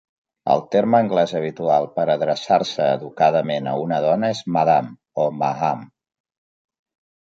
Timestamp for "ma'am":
5.41-5.89